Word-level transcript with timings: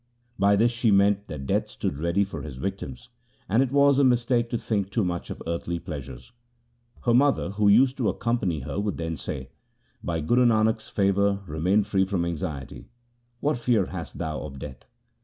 By 0.39 0.55
this 0.55 0.71
she 0.71 0.89
meant 0.89 1.27
that 1.27 1.45
Death 1.45 1.69
stood 1.69 1.99
ready 1.99 2.23
for 2.23 2.41
his 2.41 2.57
victims, 2.57 3.09
and 3.47 3.61
it 3.61 3.71
was 3.71 3.99
a 3.99 4.03
mistake 4.03 4.49
to 4.49 4.57
think 4.57 4.89
too 4.89 5.03
much 5.03 5.29
of 5.29 5.43
earthly 5.45 5.77
pleasures. 5.77 6.31
Her 7.03 7.13
mother, 7.13 7.51
who 7.51 7.67
used 7.67 7.97
to 7.97 8.09
ac 8.09 8.17
company 8.19 8.61
her, 8.61 8.79
would 8.79 8.97
then 8.97 9.15
say, 9.15 9.51
'By 10.03 10.21
Guru 10.21 10.47
Nanak' 10.47 10.77
s 10.79 10.87
favour 10.87 11.41
remain 11.45 11.83
free 11.83 12.05
from 12.05 12.25
anxiety. 12.25 12.89
What 13.41 13.59
fear 13.59 13.85
hast 13.85 14.17
thou 14.17 14.41
of 14.41 14.57
Death? 14.57 14.85